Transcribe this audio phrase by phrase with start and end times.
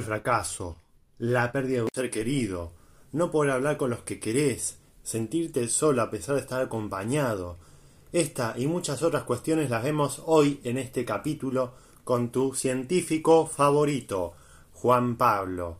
[0.00, 0.78] Al fracaso,
[1.18, 2.72] la pérdida de un ser querido,
[3.12, 7.58] no poder hablar con los que querés, sentirte solo a pesar de estar acompañado.
[8.10, 14.32] Esta y muchas otras cuestiones las vemos hoy en este capítulo con tu científico favorito,
[14.72, 15.76] Juan Pablo.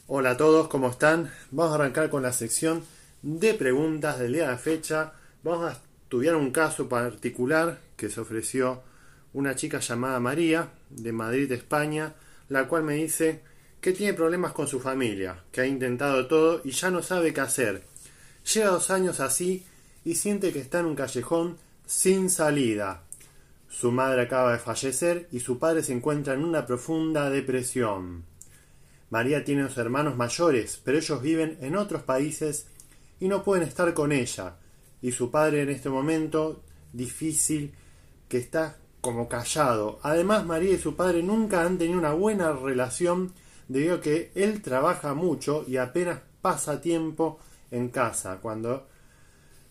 [0.08, 1.32] Hola a todos, ¿cómo están?
[1.52, 2.95] Vamos a arrancar con la sección
[3.26, 5.14] de preguntas del día de la fecha.
[5.42, 5.72] Vamos a
[6.04, 8.84] estudiar un caso particular que se ofreció
[9.34, 12.14] una chica llamada María de Madrid, España,
[12.50, 13.42] la cual me dice
[13.82, 17.42] que tiene problemas con su familia, que ha intentado todo y ya no sabe qué
[17.42, 17.82] hacer.
[18.54, 19.66] Lleva dos años así
[20.04, 23.02] y siente que está en un callejón sin salida.
[23.68, 28.24] Su madre acaba de fallecer y su padre se encuentra en una profunda depresión.
[29.10, 32.68] María tiene dos hermanos mayores, pero ellos viven en otros países
[33.20, 34.58] y no pueden estar con ella.
[35.02, 36.64] Y su padre en este momento
[36.94, 37.74] difícil
[38.28, 40.00] que está como callado.
[40.02, 43.34] Además, María y su padre nunca han tenido una buena relación
[43.68, 47.40] debido a que él trabaja mucho y apenas pasa tiempo
[47.72, 48.88] en casa, cuando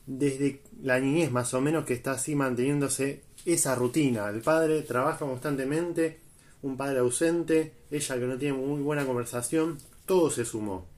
[0.06, 4.28] desde la niñez más o menos que está así manteniéndose esa rutina.
[4.28, 6.20] El padre trabaja constantemente,
[6.62, 10.93] un padre ausente, ella que no tiene muy buena conversación, todo se sumó.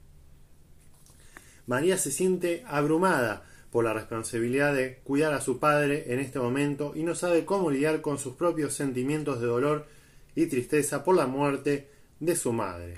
[1.67, 6.93] María se siente abrumada por la responsabilidad de cuidar a su padre en este momento
[6.95, 9.85] y no sabe cómo lidiar con sus propios sentimientos de dolor
[10.33, 12.95] y tristeza por la muerte de su madre.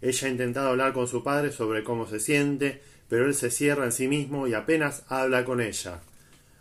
[0.00, 3.84] Ella ha intentado hablar con su padre sobre cómo se siente, pero él se cierra
[3.84, 6.00] en sí mismo y apenas habla con ella.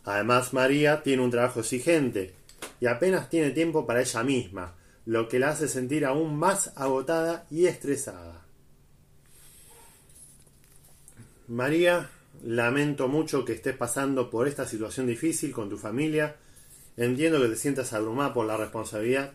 [0.05, 2.33] Además, María tiene un trabajo exigente
[2.79, 4.75] y apenas tiene tiempo para ella misma,
[5.05, 8.42] lo que la hace sentir aún más agotada y estresada.
[11.53, 12.09] María,
[12.43, 16.35] lamento mucho que estés pasando por esta situación difícil con tu familia.
[16.97, 19.33] Entiendo que te sientas abrumada por la responsabilidad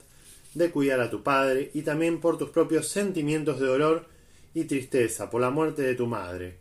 [0.52, 4.06] de cuidar a tu padre y también por tus propios sentimientos de dolor
[4.52, 6.56] y tristeza por la muerte de tu madre.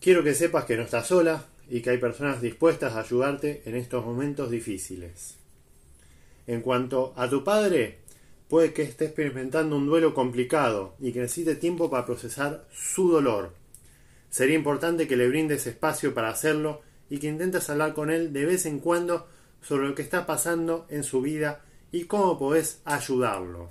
[0.00, 3.74] Quiero que sepas que no estás sola y que hay personas dispuestas a ayudarte en
[3.74, 5.34] estos momentos difíciles.
[6.46, 7.98] En cuanto a tu padre,
[8.48, 13.63] puede que esté experimentando un duelo complicado y que necesite tiempo para procesar su dolor.
[14.34, 18.44] Sería importante que le brindes espacio para hacerlo y que intentes hablar con él de
[18.44, 19.28] vez en cuando
[19.62, 21.62] sobre lo que está pasando en su vida
[21.92, 23.70] y cómo podés ayudarlo.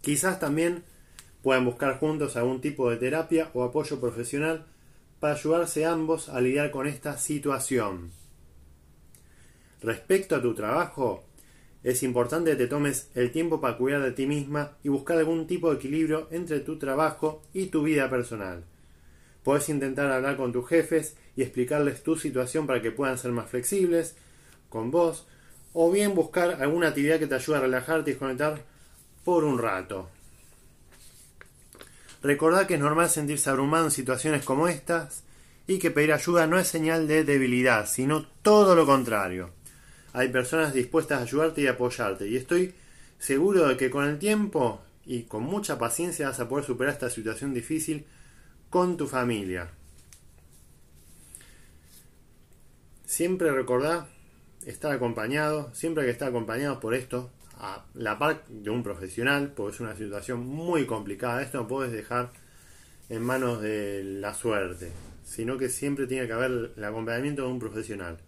[0.00, 0.82] Quizás también
[1.44, 4.66] puedan buscar juntos algún tipo de terapia o apoyo profesional
[5.20, 8.10] para ayudarse ambos a lidiar con esta situación.
[9.80, 11.22] Respecto a tu trabajo,
[11.84, 15.46] es importante que te tomes el tiempo para cuidar de ti misma y buscar algún
[15.46, 18.64] tipo de equilibrio entre tu trabajo y tu vida personal.
[19.44, 23.48] Puedes intentar hablar con tus jefes y explicarles tu situación para que puedan ser más
[23.48, 24.16] flexibles
[24.70, 25.26] con vos,
[25.72, 28.64] o bien buscar alguna actividad que te ayude a relajarte y desconectar
[29.24, 30.08] por un rato.
[32.22, 35.22] Recordad que es normal sentirse abrumado en situaciones como estas
[35.66, 39.50] y que pedir ayuda no es señal de debilidad, sino todo lo contrario.
[40.12, 42.74] Hay personas dispuestas a ayudarte y apoyarte y estoy
[43.18, 47.10] seguro de que con el tiempo y con mucha paciencia vas a poder superar esta
[47.10, 48.06] situación difícil
[48.74, 49.70] con tu familia.
[53.04, 54.08] Siempre recordá
[54.66, 59.76] estar acompañado, siempre que estar acompañado por esto, a la par de un profesional, porque
[59.76, 61.40] es una situación muy complicada.
[61.40, 62.32] Esto no puedes dejar
[63.08, 64.90] en manos de la suerte,
[65.22, 68.18] sino que siempre tiene que haber el acompañamiento de un profesional.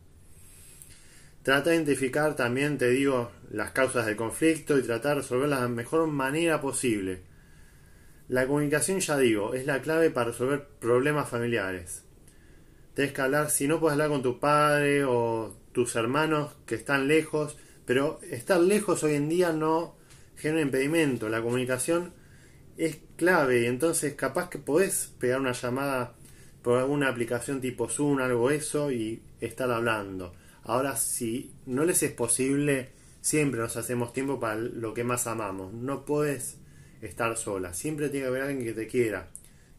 [1.42, 5.66] Trata de identificar también, te digo, las causas del conflicto y tratar de resolverlas de
[5.66, 7.34] la mejor manera posible
[8.28, 12.02] la comunicación, ya digo, es la clave para resolver problemas familiares.
[12.94, 17.08] Tienes que hablar, si no puedes hablar con tu padre o tus hermanos que están
[17.08, 19.96] lejos, pero estar lejos hoy en día no
[20.36, 21.28] genera impedimento.
[21.28, 22.14] La comunicación
[22.76, 26.14] es clave y entonces capaz que podés pegar una llamada
[26.62, 30.34] por alguna aplicación tipo Zoom, algo eso, y estar hablando.
[30.64, 32.90] Ahora, si no les es posible,
[33.20, 35.72] siempre nos hacemos tiempo para lo que más amamos.
[35.72, 36.58] No puedes
[37.02, 37.74] estar sola.
[37.74, 39.28] Siempre tiene que haber alguien que te quiera.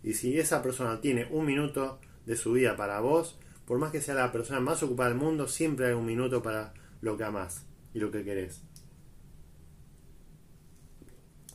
[0.03, 4.01] Y si esa persona tiene un minuto de su vida para vos, por más que
[4.01, 7.65] sea la persona más ocupada del mundo, siempre hay un minuto para lo que amás
[7.93, 8.61] y lo que querés.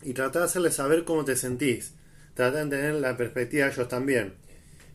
[0.03, 1.95] Y trata de hacerles saber cómo te sentís.
[2.35, 4.35] Trata de tener la perspectiva de ellos también.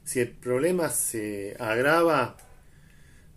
[0.03, 2.37] Si el problema se agrava,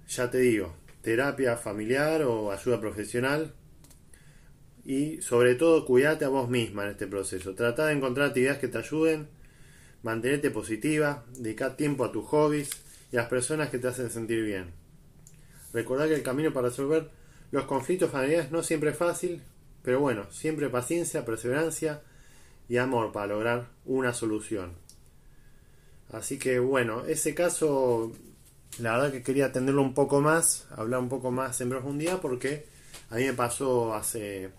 [0.08, 3.54] ya te digo, terapia familiar o ayuda profesional.
[4.90, 7.54] Y sobre todo, cuídate a vos misma en este proceso.
[7.54, 9.28] Trata de encontrar actividades que te ayuden,
[10.02, 12.70] mantenerte positiva, dedicar tiempo a tus hobbies
[13.12, 14.72] y a las personas que te hacen sentir bien.
[15.72, 17.08] Recordar que el camino para resolver
[17.52, 19.44] los conflictos familiares no siempre es fácil,
[19.82, 22.02] pero bueno, siempre paciencia, perseverancia
[22.68, 24.72] y amor para lograr una solución.
[26.10, 28.10] Así que bueno, ese caso
[28.80, 32.66] la verdad que quería atenderlo un poco más, hablar un poco más en profundidad porque
[33.08, 34.50] a mí me pasó hace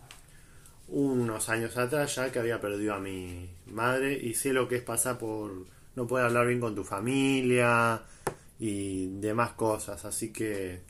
[0.88, 4.84] unos años atrás ya que había perdido a mi madre y sé lo que es
[4.84, 8.02] pasar por no poder hablar bien con tu familia
[8.60, 10.82] y demás cosas, así que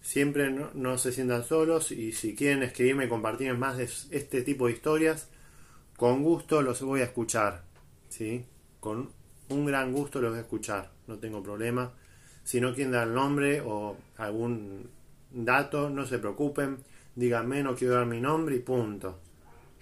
[0.00, 4.66] siempre no, se sientan solos y si quieren escribirme y compartir más de este tipo
[4.66, 5.28] de historias,
[5.96, 7.64] con gusto los voy a escuchar,
[8.08, 8.46] ¿sí?
[8.80, 9.10] Con
[9.48, 11.92] un gran gusto los voy a escuchar, no tengo problema.
[12.44, 14.88] Si no quieren dar el nombre o algún
[15.30, 16.78] dato, no se preocupen,
[17.20, 19.20] díganme, no quiero dar mi nombre y punto.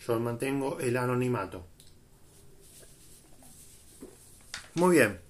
[0.05, 1.65] Yo mantengo el anonimato.
[4.75, 5.21] Muy bien.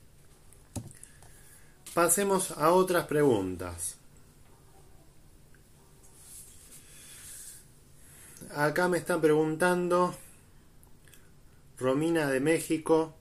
[1.92, 3.98] Pasemos a otras preguntas.
[8.54, 10.14] Acá me están preguntando
[11.78, 13.14] Romina de México.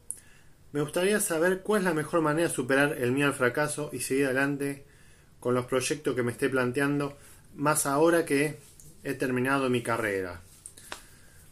[0.72, 4.00] Me gustaría saber cuál es la mejor manera de superar el miedo al fracaso y
[4.00, 4.86] seguir adelante
[5.42, 7.18] con los proyectos que me esté planteando,
[7.54, 8.67] más ahora que
[9.08, 10.42] he terminado mi carrera.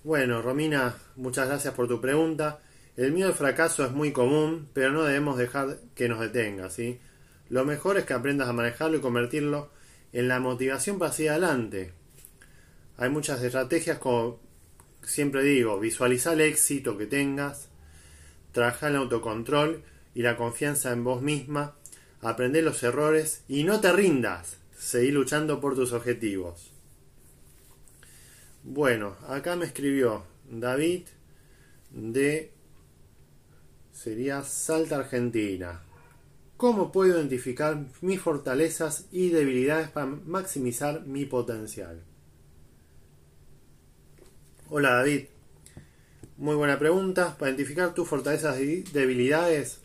[0.04, 2.60] Bueno, Romina, muchas gracias por tu pregunta.
[2.98, 7.00] El miedo al fracaso es muy común, pero no debemos dejar que nos detenga, ¿sí?
[7.48, 9.72] Lo mejor es que aprendas a manejarlo y convertirlo
[10.12, 11.94] en la motivación para seguir adelante.
[12.98, 14.42] Hay muchas estrategias como
[15.04, 17.70] siempre digo, visualizar el éxito que tengas,
[18.52, 19.82] trabajar el autocontrol
[20.14, 21.76] y la confianza en vos misma,
[22.22, 26.75] aprender los errores y no te rindas, seguir luchando por tus objetivos.
[28.68, 31.04] Bueno, acá me escribió David
[31.92, 32.52] de
[33.92, 35.84] sería Salta Argentina.
[36.58, 42.02] ¿Cómo puedo identificar mis fortalezas y debilidades para maximizar mi potencial?
[44.72, 45.26] Hola David.
[46.38, 47.38] Muy buena pregunta.
[47.38, 49.82] Para identificar tus fortalezas y debilidades,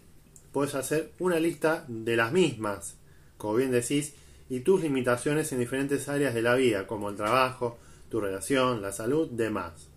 [0.53, 2.97] puedes hacer una lista de las mismas,
[3.37, 4.15] como bien decís,
[4.49, 7.79] y tus limitaciones en diferentes áreas de la vida, como el trabajo,
[8.11, 9.89] tu relación, la salud, demás.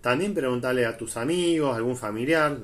[0.00, 2.58] También preguntarle a tus amigos, algún familiar,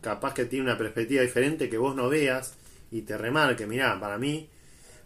[0.00, 2.54] capaz que tiene una perspectiva diferente que vos no veas
[2.90, 4.48] y te remarque, mirá, para mí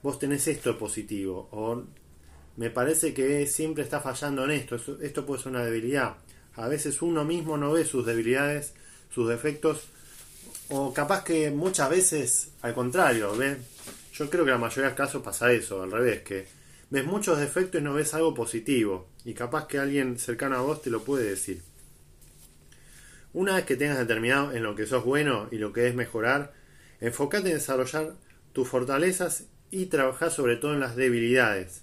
[0.03, 1.83] vos tenés esto positivo, o
[2.57, 6.17] me parece que siempre está fallando en esto, esto puede ser una debilidad.
[6.57, 8.75] A veces uno mismo no ve sus debilidades,
[9.11, 9.89] sus defectos,
[10.69, 13.57] o capaz que muchas veces al contrario, ¿ve?
[14.13, 16.47] Yo creo que la mayoría de los casos pasa eso, al revés, que
[16.91, 19.09] ves muchos defectos y no ves algo positivo.
[19.25, 21.63] Y capaz que alguien cercano a vos te lo puede decir.
[23.33, 26.53] Una vez que tengas determinado en lo que sos bueno y lo que es mejorar,
[27.01, 28.15] enfócate en desarrollar
[28.53, 31.83] tus fortalezas y trabajar sobre todo en las debilidades.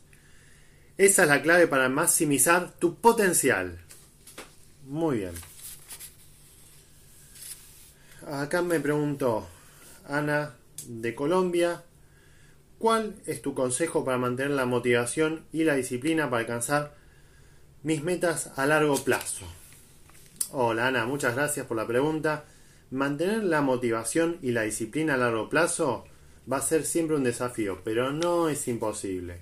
[0.98, 3.80] Esa es la clave para maximizar tu potencial.
[4.86, 5.34] Muy bien.
[8.26, 9.48] Acá me preguntó
[10.06, 10.56] Ana
[10.88, 11.84] de Colombia
[12.80, 16.94] ¿Cuál es tu consejo para mantener la motivación y la disciplina para alcanzar
[17.82, 19.48] mis metas a largo plazo?
[20.52, 22.46] Hola Ana, muchas gracias por la pregunta.
[22.92, 26.06] Mantener la motivación y la disciplina a largo plazo
[26.50, 29.40] va a ser siempre un desafío, pero no es imposible.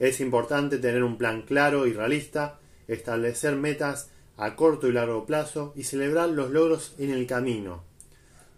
[0.00, 2.58] Es importante tener un plan claro y realista,
[2.88, 7.84] establecer metas a corto y largo plazo y celebrar los logros en el camino.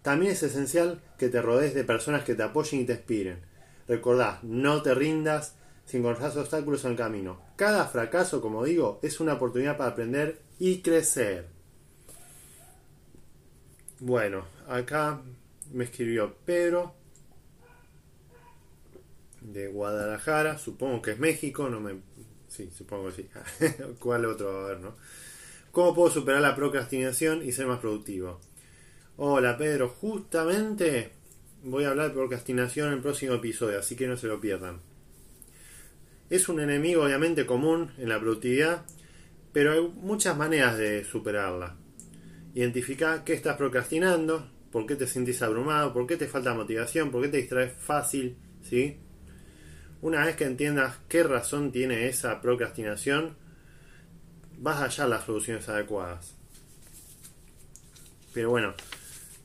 [0.01, 3.48] También es esencial que te rodees de personas que te apoyen y te inspiren
[3.89, 5.55] Recordá, no te rindas
[5.85, 7.41] si encontrás obstáculos en el camino.
[7.55, 11.47] Cada fracaso, como digo, es una oportunidad para aprender y crecer.
[13.99, 15.21] Bueno, acá
[15.73, 16.93] me escribió Pedro
[19.41, 21.99] de Guadalajara, supongo que es México, no me
[22.47, 23.29] sí, supongo que sí.
[23.99, 24.65] ¿Cuál otro?
[24.65, 24.97] A ver, ¿no?
[25.71, 28.39] ¿Cómo puedo superar la procrastinación y ser más productivo?
[29.17, 31.18] Hola Pedro, justamente
[31.63, 34.81] voy a hablar de procrastinación en el próximo episodio, así que no se lo pierdan.
[36.29, 38.85] Es un enemigo obviamente común en la productividad,
[39.51, 41.75] pero hay muchas maneras de superarla.
[42.53, 47.23] Identifica qué estás procrastinando, por qué te sentís abrumado, por qué te falta motivación, por
[47.23, 48.97] qué te distraes fácil, ¿sí?
[50.01, 53.35] Una vez que entiendas qué razón tiene esa procrastinación,
[54.57, 56.35] vas a las soluciones adecuadas.
[58.33, 58.73] Pero bueno,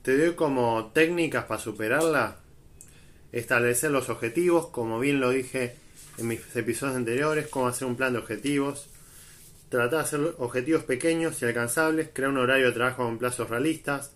[0.05, 2.37] te doy como técnicas para superarla.
[3.33, 5.77] Establecer los objetivos, como bien lo dije
[6.19, 8.87] en mis episodios anteriores, cómo hacer un plan de objetivos.
[9.71, 14.13] Tratar de hacer objetivos pequeños y alcanzables, crear un horario de trabajo con plazos realistas,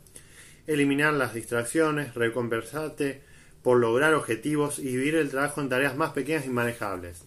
[0.67, 3.23] eliminar las distracciones, recompensarte
[3.63, 7.23] por lograr objetivos y dividir el trabajo en tareas más pequeñas y manejables.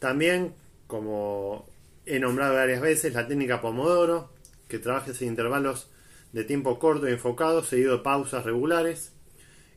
[0.00, 0.52] También,
[0.88, 1.68] como
[2.06, 4.32] he nombrado varias veces, la técnica Pomodoro,
[4.66, 5.91] que trabajes en intervalos
[6.32, 9.12] de tiempo corto y enfocado, seguido de pausas regulares.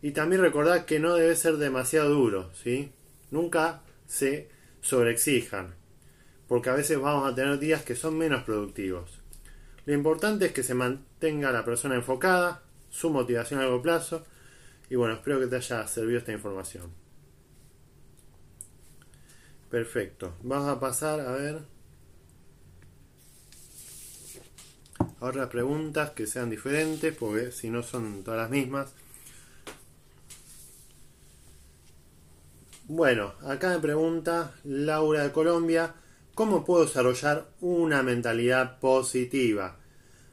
[0.01, 2.91] Y también recordar que no debe ser demasiado duro, ¿sí?
[3.31, 4.49] Nunca se
[4.81, 5.75] sobreexijan,
[6.47, 9.19] porque a veces vamos a tener días que son menos productivos.
[9.85, 14.25] Lo importante es que se mantenga la persona enfocada, su motivación a largo plazo,
[14.89, 16.91] y bueno, espero que te haya servido esta información.
[19.69, 20.35] Perfecto.
[20.43, 21.74] Vamos a pasar a ver.
[25.19, 28.93] Ahora preguntas que sean diferentes, porque si no son todas las mismas.
[32.87, 35.95] Bueno, acá me pregunta Laura de Colombia,
[36.35, 39.79] ¿cómo puedo desarrollar una mentalidad positiva?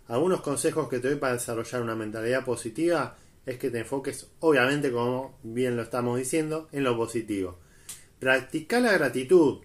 [0.09, 3.17] Algunos consejos que te doy para desarrollar una mentalidad positiva
[3.47, 7.59] es que te enfoques, obviamente, como bien lo estamos diciendo, en lo positivo.
[8.19, 9.61] Practica la gratitud,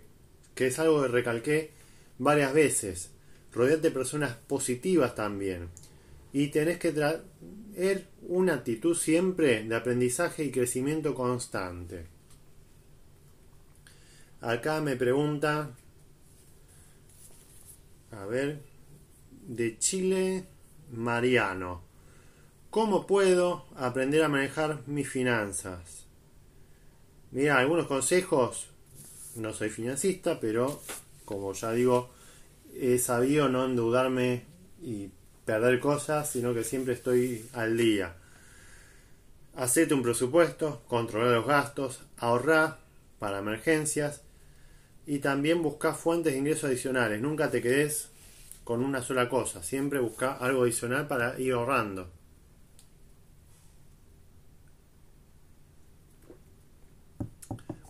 [0.55, 1.71] que es algo que recalqué
[2.17, 3.11] varias veces.
[3.53, 5.69] Rodeate de personas positivas también.
[6.33, 12.05] Y tenés que traer una actitud siempre de aprendizaje y crecimiento constante.
[14.41, 15.71] Acá me pregunta,
[18.11, 18.61] a ver,
[19.47, 20.45] de Chile,
[20.91, 21.81] Mariano.
[22.69, 26.05] ¿Cómo puedo aprender a manejar mis finanzas?
[27.31, 28.69] Mira, algunos consejos.
[29.35, 30.81] No soy financista, pero
[31.25, 32.09] como ya digo,
[32.79, 34.45] he sabido no endeudarme
[34.81, 35.09] y
[35.45, 38.15] perder cosas, sino que siempre estoy al día.
[39.55, 42.79] Hacete un presupuesto, controlar los gastos, ahorrar
[43.19, 44.21] para emergencias
[45.05, 47.21] y también buscar fuentes de ingresos adicionales.
[47.21, 48.09] Nunca te quedes
[48.63, 52.11] con una sola cosa, siempre busca algo adicional para ir ahorrando.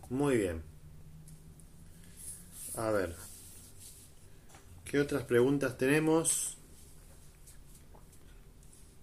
[0.10, 0.64] Muy bien.
[2.76, 3.16] A ver.
[4.90, 6.58] ¿Qué otras preguntas tenemos?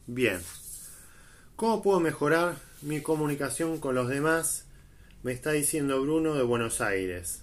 [0.06, 0.40] Bien.
[1.56, 4.64] ¿Cómo puedo mejorar mi comunicación con los demás?
[5.22, 7.42] Me está diciendo Bruno de Buenos Aires.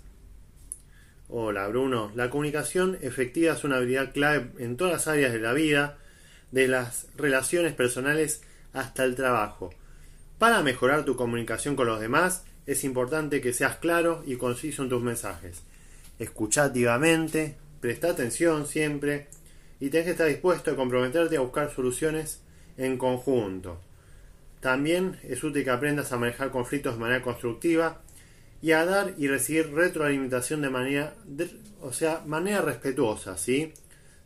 [1.30, 2.12] Hola Bruno.
[2.16, 6.00] La comunicación efectiva es una habilidad clave en todas las áreas de la vida,
[6.50, 8.42] de las relaciones personales
[8.74, 9.70] hasta el trabajo.
[10.40, 14.90] Para mejorar tu comunicación con los demás, es importante que seas claro y conciso en
[14.90, 15.62] tus mensajes.
[16.18, 19.28] Escucha activamente, presta atención siempre
[19.80, 22.42] y tenés que estar dispuesto a comprometerte a buscar soluciones
[22.78, 23.82] en conjunto.
[24.62, 28.02] También es útil que aprendas a manejar conflictos de manera constructiva
[28.62, 31.16] y a dar y recibir retroalimentación de manera,
[31.82, 33.74] o sea, manera respetuosa, ¿sí?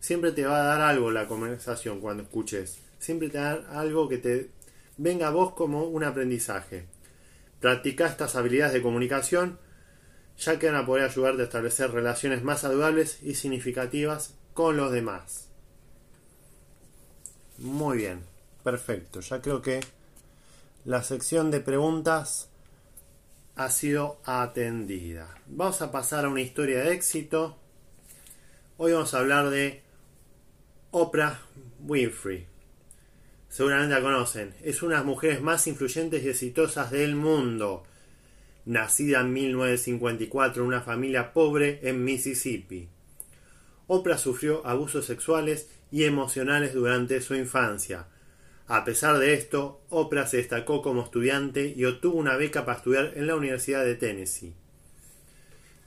[0.02, 2.80] Siempre te va a dar algo la conversación cuando escuches.
[3.00, 4.50] Siempre te va a dar algo que te
[4.98, 6.86] venga a vos como un aprendizaje.
[7.62, 9.58] Practica estas habilidades de comunicación
[10.38, 14.92] ya que van a poder ayudarte a establecer relaciones más saludables y significativas con los
[14.92, 15.48] demás.
[17.58, 18.24] Muy bien,
[18.64, 19.22] perfecto.
[19.22, 19.80] Ya creo que
[20.84, 22.50] la sección de preguntas
[23.56, 25.38] ha sido atendida.
[25.48, 27.58] Vamos a pasar a una historia de éxito.
[28.78, 29.82] Hoy vamos a hablar de
[30.92, 31.40] Oprah
[31.80, 32.56] Winfrey
[33.56, 34.54] seguramente la conocen.
[34.64, 37.84] Es una de las mujeres más influyentes y exitosas del mundo.
[38.66, 42.90] Nacida en 1954 en una familia pobre en Mississippi.
[43.88, 48.08] Oprah sufrió abusos sexuales y emocionales durante su infancia.
[48.68, 53.14] A pesar de esto, Oprah se destacó como estudiante y obtuvo una beca para estudiar
[53.16, 54.56] en la Universidad de Tennessee.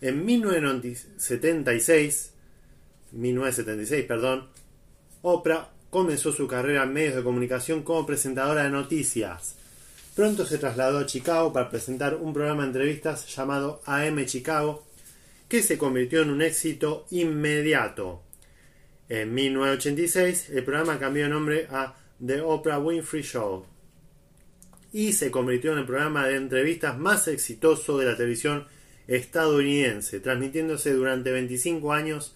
[0.01, 2.35] En 1976,
[3.11, 4.47] 1976 perdón,
[5.23, 9.58] Oprah comenzó su carrera en medios de comunicación como presentadora de noticias.
[10.19, 14.85] Pronto se trasladó a Chicago para presentar un programa de entrevistas llamado AM Chicago,
[15.49, 18.25] que se convirtió en un éxito inmediato.
[19.09, 21.95] En 1986 el programa cambió de nombre a
[22.27, 23.65] The Oprah Winfrey Show
[24.93, 28.67] y se convirtió en el programa de entrevistas más exitoso de la televisión
[29.07, 32.35] estadounidense, transmitiéndose durante 25 años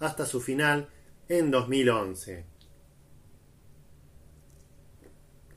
[0.00, 0.88] hasta su final
[1.28, 2.46] en 2011.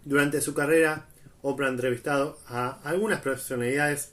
[0.03, 1.07] Durante su carrera,
[1.41, 4.11] Oprah ha entrevistado a algunas personalidades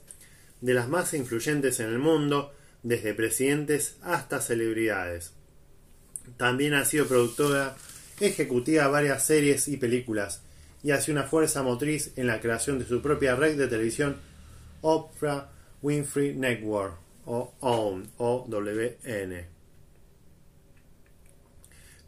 [0.61, 5.33] de las más influyentes en el mundo, desde presidentes hasta celebridades.
[6.37, 7.75] También ha sido productora
[8.19, 10.41] ejecutiva de varias series y películas
[10.83, 14.17] y ha sido una fuerza motriz en la creación de su propia red de televisión
[14.81, 15.49] Oprah
[15.81, 16.95] Winfrey Network
[17.25, 19.45] o OWN o WN.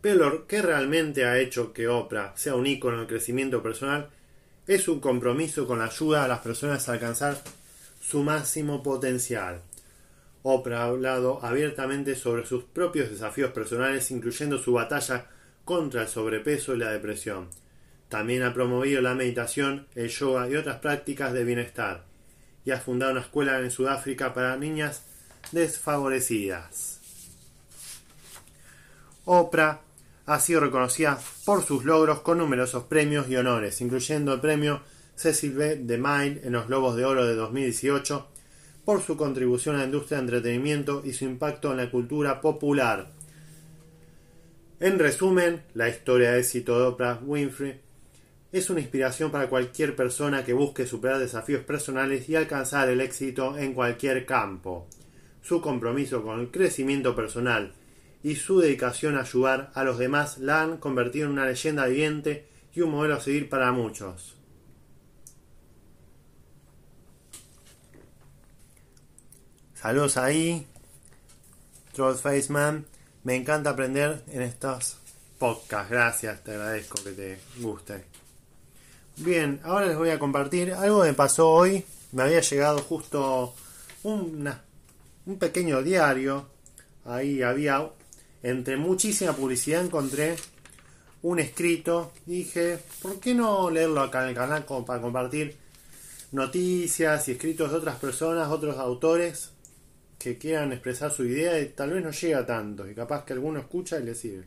[0.01, 4.09] Pero que realmente ha hecho que Oprah sea un ícono en el crecimiento personal
[4.75, 7.37] es su compromiso con la ayuda a las personas a alcanzar
[8.01, 9.61] su máximo potencial.
[10.43, 15.27] Oprah ha hablado abiertamente sobre sus propios desafíos personales, incluyendo su batalla
[15.65, 17.49] contra el sobrepeso y la depresión.
[18.07, 22.05] También ha promovido la meditación, el yoga y otras prácticas de bienestar,
[22.63, 25.03] y ha fundado una escuela en Sudáfrica para niñas
[25.51, 27.01] desfavorecidas.
[29.25, 29.81] Oprah
[30.25, 34.81] ha sido reconocida por sus logros con numerosos premios y honores, incluyendo el premio
[35.15, 35.75] Cecil B.
[35.77, 38.27] DeMille en los Globos de Oro de 2018
[38.85, 43.11] por su contribución a la industria de entretenimiento y su impacto en la cultura popular.
[44.79, 47.79] En resumen, la historia de éxito de Oprah Winfrey
[48.51, 53.57] es una inspiración para cualquier persona que busque superar desafíos personales y alcanzar el éxito
[53.57, 54.87] en cualquier campo.
[55.41, 57.73] Su compromiso con el crecimiento personal
[58.23, 62.47] y su dedicación a ayudar a los demás la han convertido en una leyenda viviente
[62.73, 64.35] y un modelo a seguir para muchos.
[69.73, 70.67] Saludos ahí,
[71.93, 72.85] Troll Faceman.
[73.23, 74.97] Me encanta aprender en estos
[75.39, 75.89] podcasts.
[75.89, 78.05] Gracias, te agradezco que te guste.
[79.17, 81.83] Bien, ahora les voy a compartir algo que me pasó hoy.
[82.11, 83.55] Me había llegado justo
[84.03, 84.47] un
[85.39, 86.47] pequeño diario.
[87.05, 87.89] Ahí había,
[88.43, 90.35] entre muchísima publicidad, encontré
[91.21, 92.11] un escrito.
[92.25, 95.57] Dije, ¿por qué no leerlo acá en el canal como para compartir
[96.31, 99.51] noticias y escritos de otras personas, otros autores
[100.17, 103.59] que quieran expresar su idea y tal vez no llega tanto y capaz que alguno
[103.59, 104.45] escucha y le sirve.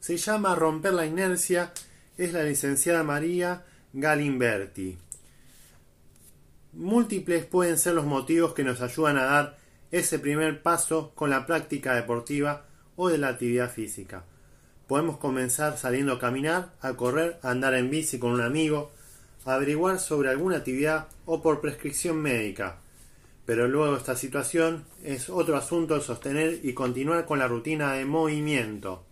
[0.00, 1.72] Se llama Romper la inercia,
[2.16, 4.96] es la licenciada María Galimberti.
[6.72, 9.57] Múltiples pueden ser los motivos que nos ayudan a dar
[9.90, 12.64] ese primer paso con la práctica deportiva
[12.96, 14.24] o de la actividad física.
[14.86, 18.90] Podemos comenzar saliendo a caminar, a correr, a andar en bici con un amigo,
[19.44, 22.78] a averiguar sobre alguna actividad o por prescripción médica
[23.48, 28.04] pero luego esta situación es otro asunto el sostener y continuar con la rutina de
[28.04, 29.04] movimiento.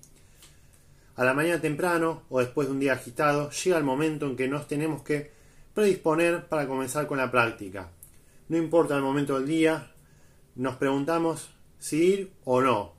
[1.15, 4.47] A la mañana temprano o después de un día agitado llega el momento en que
[4.47, 5.31] nos tenemos que
[5.73, 7.89] predisponer para comenzar con la práctica.
[8.51, 9.91] No importa el momento del día,
[10.57, 12.95] nos preguntamos si ir o no.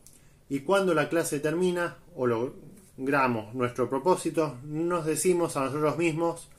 [0.50, 6.50] Y cuando la clase termina o logramos nuestro propósito, nos decimos a nosotros mismos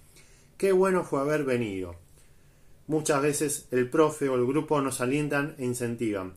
[0.57, 1.95] qué bueno fue haber venido.
[2.87, 6.35] Muchas veces el profe o el grupo nos alientan e incentivan,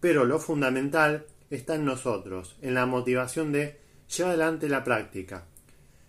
[0.00, 3.78] pero lo fundamental está en nosotros, en la motivación de
[4.14, 5.46] llevar adelante la práctica.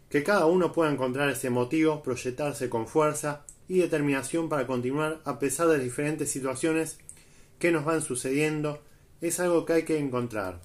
[0.10, 5.39] Que cada uno pueda encontrar ese motivo, proyectarse con fuerza y determinación para continuar a
[5.39, 6.99] pesar de las diferentes situaciones
[7.60, 8.82] que nos van sucediendo,
[9.22, 10.62] es algo que hay que encontrar.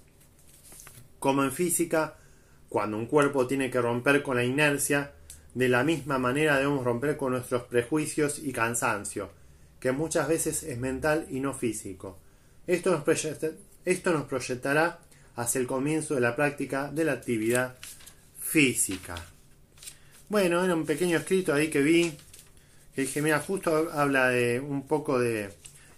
[1.19, 2.17] Como en física,
[2.69, 5.13] cuando un cuerpo tiene que romper con la inercia,
[5.55, 9.31] de la misma manera debemos romper con nuestros prejuicios y cansancio,
[9.81, 12.19] que muchas veces es mental y no físico.
[12.67, 13.25] Esto nos,
[13.85, 14.99] esto nos proyectará
[15.37, 17.77] hacia el comienzo de la práctica de la actividad
[18.41, 19.15] física.
[20.29, 22.17] Bueno, era un pequeño escrito ahí que vi,
[22.95, 25.53] que dije, mira, justo habla de un poco de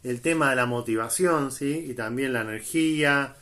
[0.07, 1.87] el tema de la motivación, ¿sí?
[1.88, 3.35] Y también la energía,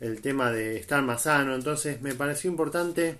[0.00, 1.54] el tema de estar más sano.
[1.54, 3.16] Entonces me pareció importante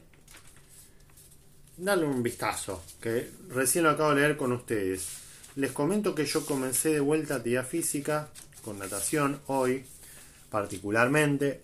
[1.79, 5.09] darle un vistazo, que recién lo acabo de leer con ustedes.
[5.57, 8.29] Les comento que yo comencé de vuelta a actividad física
[8.63, 9.87] con natación hoy,
[10.51, 11.63] particularmente.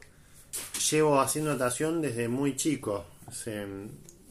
[0.90, 3.04] Llevo haciendo natación desde muy chico.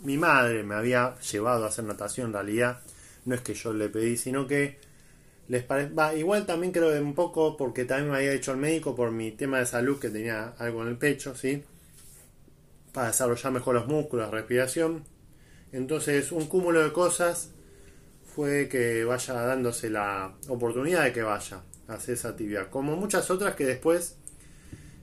[0.02, 2.82] mi madre me había llevado a hacer natación en realidad.
[3.26, 4.80] No es que yo le pedí, sino que
[5.62, 6.18] parece.
[6.18, 9.32] igual también creo que un poco porque también me había hecho el médico por mi
[9.32, 11.62] tema de salud que tenía algo en el pecho, ¿sí?
[12.92, 15.04] Para desarrollar mejor los músculos, respiración.
[15.72, 17.50] Entonces, un cúmulo de cosas
[18.36, 22.70] fue que vaya dándose la oportunidad de que vaya a hacer esa actividad.
[22.70, 24.16] Como muchas otras que después,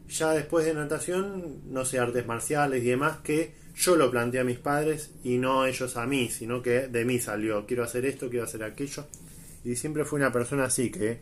[0.08, 4.44] ya después de natación, no sé, artes marciales y demás, que yo lo planteé a
[4.44, 7.66] mis padres y no ellos a mí, sino que de mí salió.
[7.66, 9.06] Quiero hacer esto, quiero hacer aquello.
[9.64, 11.20] Y siempre fui una persona así, que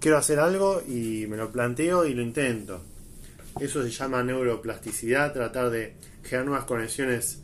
[0.00, 2.82] quiero hacer algo y me lo planteo y lo intento.
[3.60, 7.42] Eso se llama neuroplasticidad, tratar de crear nuevas conexiones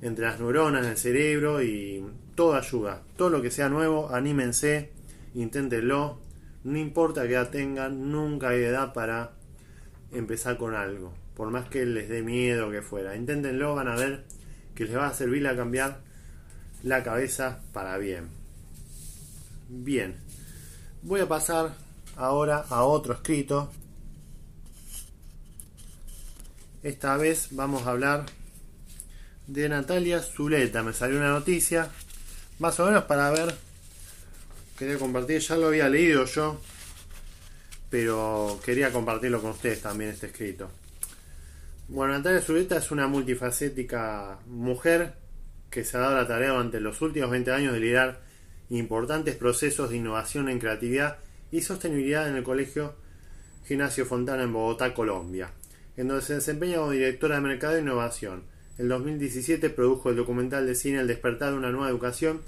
[0.00, 3.02] entre las neuronas del cerebro y todo ayuda.
[3.16, 4.90] Todo lo que sea nuevo, anímense,
[5.34, 6.18] inténtenlo.
[6.64, 9.32] No importa qué edad tengan, nunca hay edad para
[10.12, 11.12] empezar con algo.
[11.36, 13.16] Por más que les dé miedo que fuera.
[13.16, 14.24] Inténtenlo, van a ver
[14.74, 16.00] que les va a servir a cambiar
[16.82, 18.41] la cabeza para bien.
[19.74, 20.14] Bien,
[21.00, 21.74] voy a pasar
[22.16, 23.72] ahora a otro escrito.
[26.82, 28.26] Esta vez vamos a hablar
[29.46, 30.82] de Natalia Zuleta.
[30.82, 31.88] Me salió una noticia,
[32.58, 33.54] más o menos para ver.
[34.78, 36.60] Quería compartir, ya lo había leído yo,
[37.88, 40.70] pero quería compartirlo con ustedes también este escrito.
[41.88, 45.14] Bueno, Natalia Zuleta es una multifacética mujer
[45.70, 48.31] que se ha dado la tarea durante los últimos 20 años de liderar
[48.78, 51.18] importantes procesos de innovación en creatividad
[51.50, 52.94] y sostenibilidad en el Colegio
[53.66, 55.50] Gimnasio Fontana en Bogotá, Colombia,
[55.96, 58.42] en donde se desempeña como directora de Mercado e Innovación.
[58.78, 62.40] En 2017 produjo el documental de cine El despertar de una nueva educación,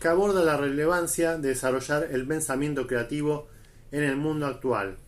[0.00, 3.48] que aborda la relevancia de desarrollar el pensamiento creativo
[3.90, 4.98] en el mundo actual.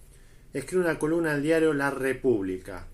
[0.55, 2.87] Escribe una columna al diario La República.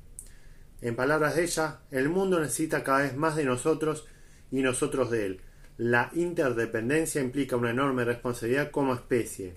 [0.80, 4.06] En palabras de ella, el mundo necesita cada vez más de nosotros
[4.50, 5.40] y nosotros de él.
[5.78, 9.54] La interdependencia implica una enorme responsabilidad como especie.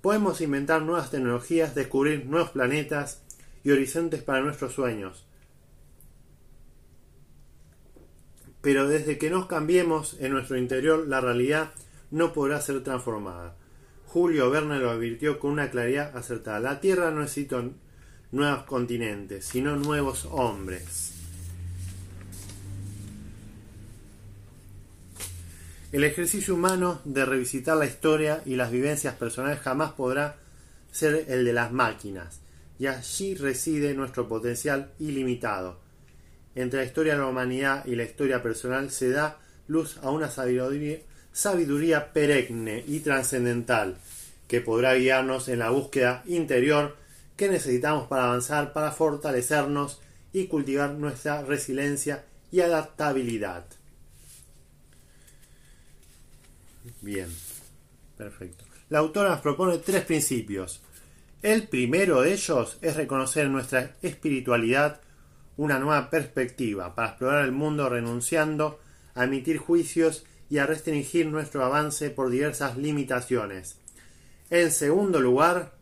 [0.00, 3.22] Podemos inventar nuevas tecnologías, descubrir nuevos planetas
[3.62, 5.24] y horizontes para nuestros sueños.
[8.60, 11.72] Pero desde que nos cambiemos en nuestro interior, la realidad
[12.10, 13.56] no podrá ser transformada.
[14.06, 16.60] Julio Verne lo advirtió con una claridad acertada.
[16.60, 17.62] La Tierra no necesita
[18.32, 21.15] nuevos continentes, sino nuevos hombres.
[25.92, 30.34] El ejercicio humano de revisitar la historia y las vivencias personales jamás podrá
[30.90, 32.40] ser el de las máquinas,
[32.76, 35.78] y allí reside nuestro potencial ilimitado.
[36.56, 40.28] Entre la historia de la humanidad y la historia personal se da luz a una
[40.28, 43.96] sabiduría, perenne y trascendental
[44.48, 46.96] que podrá guiarnos en la búsqueda interior
[47.36, 50.00] que necesitamos para avanzar, para fortalecernos
[50.32, 53.64] y cultivar nuestra resiliencia y adaptabilidad.
[57.00, 57.28] Bien,
[58.16, 58.64] perfecto.
[58.88, 60.80] La autora nos propone tres principios.
[61.42, 65.00] El primero de ellos es reconocer en nuestra espiritualidad
[65.56, 68.80] una nueva perspectiva para explorar el mundo renunciando
[69.14, 73.78] a emitir juicios y a restringir nuestro avance por diversas limitaciones.
[74.50, 75.72] En segundo lugar,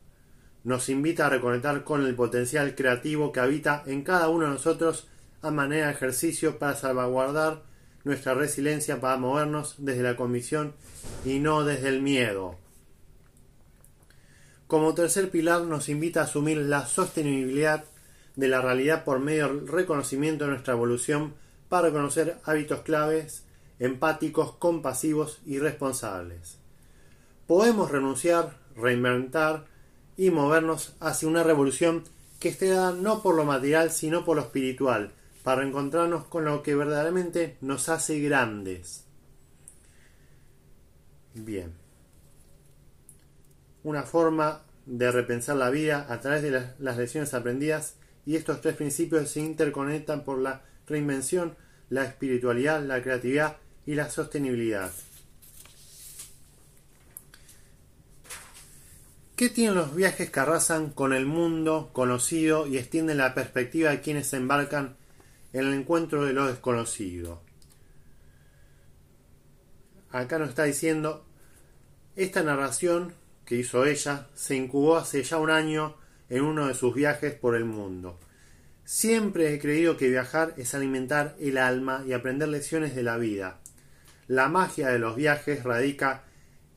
[0.62, 5.08] nos invita a reconectar con el potencial creativo que habita en cada uno de nosotros
[5.42, 7.62] a manera de ejercicio para salvaguardar
[8.04, 10.74] nuestra resiliencia para movernos desde la convicción
[11.24, 12.56] y no desde el miedo.
[14.66, 17.84] Como tercer pilar nos invita a asumir la sostenibilidad
[18.36, 21.34] de la realidad por medio del reconocimiento de nuestra evolución
[21.68, 23.44] para reconocer hábitos claves,
[23.78, 26.58] empáticos, compasivos y responsables.
[27.46, 29.66] Podemos renunciar, reinventar,
[30.16, 32.04] y movernos hacia una revolución
[32.38, 35.12] que esté dada no por lo material, sino por lo espiritual,
[35.44, 39.04] para encontrarnos con lo que verdaderamente nos hace grandes.
[41.34, 41.74] Bien.
[43.82, 48.62] Una forma de repensar la vida a través de las, las lecciones aprendidas y estos
[48.62, 51.56] tres principios se interconectan por la reinvención,
[51.90, 54.90] la espiritualidad, la creatividad y la sostenibilidad.
[59.36, 64.00] ¿Qué tienen los viajes que arrasan con el mundo conocido y extienden la perspectiva de
[64.00, 64.96] quienes se embarcan
[65.54, 67.40] en el encuentro de lo desconocido?
[70.10, 71.24] Acá nos está diciendo,
[72.16, 73.14] esta narración
[73.46, 75.96] que hizo ella se incubó hace ya un año
[76.28, 78.18] en uno de sus viajes por el mundo.
[78.84, 83.60] Siempre he creído que viajar es alimentar el alma y aprender lecciones de la vida.
[84.26, 86.24] La magia de los viajes radica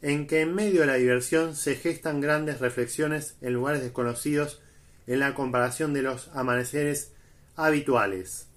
[0.04, 4.62] en que en medio de la diversión se gestan grandes reflexiones en lugares desconocidos
[5.08, 7.14] en la comparación de los amaneceres
[7.56, 8.48] habituales.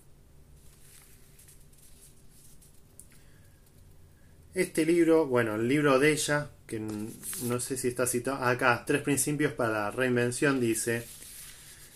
[4.52, 9.00] Este libro, bueno, el libro de ella, que no sé si está citado acá, Tres
[9.02, 11.06] Principios para la Reinvención, dice,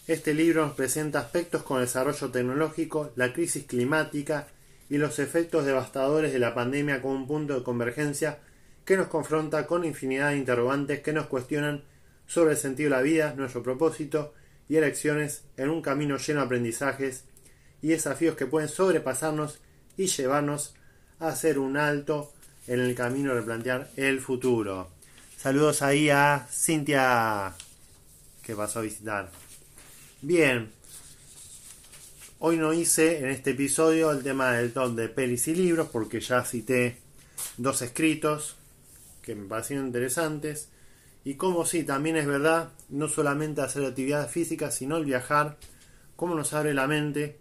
[0.07, 4.47] este libro nos presenta aspectos con el desarrollo tecnológico, la crisis climática
[4.89, 8.39] y los efectos devastadores de la pandemia como un punto de convergencia
[8.85, 11.83] que nos confronta con infinidad de interrogantes que nos cuestionan
[12.29, 14.33] sobre el sentido de la vida, nuestro propósito
[14.69, 17.25] y elecciones en un camino lleno de aprendizajes
[17.83, 19.59] y desafíos que pueden sobrepasarnos
[19.97, 20.77] y llevarnos
[21.19, 22.33] a hacer un alto
[22.67, 24.91] en el camino de replantear el futuro.
[25.37, 27.55] Saludos ahí a Cintia
[28.43, 29.31] que pasó a visitar.
[30.23, 30.71] Bien,
[32.39, 36.21] hoy no hice en este episodio el tema del top de pelis y libros porque
[36.21, 36.99] ya cité
[37.57, 38.57] dos escritos
[39.23, 40.69] que me parecieron interesantes.
[41.25, 45.57] Y como sí, también es verdad, no solamente hacer actividad física, sino el viajar,
[46.17, 47.39] cómo nos abre la mente,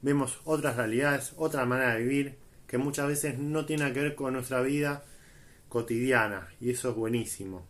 [0.00, 2.36] vemos otras realidades, otra manera de vivir,
[2.66, 5.04] que muchas veces no tiene que ver con nuestra vida
[5.68, 7.66] cotidiana, y eso es buenísimo.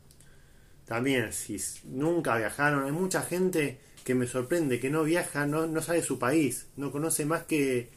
[0.85, 5.83] También, si nunca viajaron, hay mucha gente que me sorprende, que no viaja, no, no
[5.83, 7.91] sabe su país, no conoce más que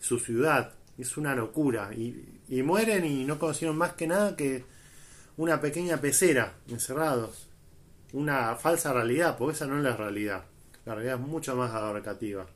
[0.00, 4.64] su ciudad, es una locura, y, y mueren y no conocieron más que nada que
[5.36, 7.48] una pequeña pecera, encerrados.
[8.12, 10.44] Una falsa realidad, porque esa no es la realidad.
[10.84, 12.46] La realidad es mucho más abarcativa.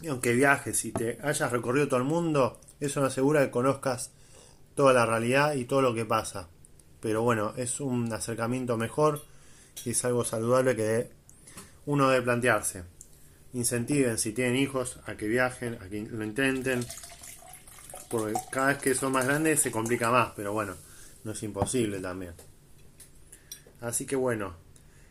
[0.00, 4.10] Y aunque viajes y te hayas recorrido todo el mundo, eso no asegura que conozcas
[4.74, 6.48] toda la realidad y todo lo que pasa.
[7.00, 9.22] Pero bueno, es un acercamiento mejor
[9.84, 11.10] y es algo saludable que
[11.86, 12.84] uno debe plantearse.
[13.54, 16.84] Incentiven si tienen hijos a que viajen, a que lo intenten,
[18.10, 20.74] porque cada vez que son más grandes se complica más, pero bueno,
[21.24, 22.34] no es imposible también.
[23.80, 24.56] Así que bueno,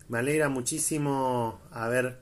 [0.10, 2.19] me alegra muchísimo haber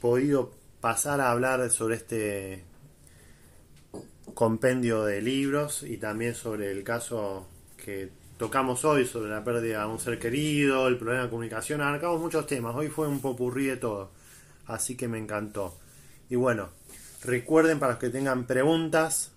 [0.00, 2.64] podido pasar a hablar sobre este
[4.34, 7.48] compendio de libros y también sobre el caso
[7.82, 12.20] que tocamos hoy sobre la pérdida de un ser querido, el problema de comunicación, abarcamos
[12.20, 14.10] muchos temas, hoy fue un popurrí de todo,
[14.66, 15.78] así que me encantó.
[16.28, 16.68] Y bueno,
[17.24, 19.32] recuerden para los que tengan preguntas,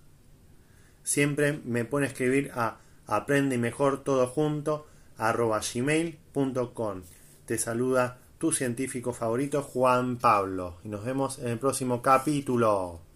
[1.02, 7.02] siempre me a escribir a aprende mejor todo junto arroba gmail.com.
[7.44, 13.09] Te saluda tu científico favorito Juan Pablo y nos vemos en el próximo capítulo.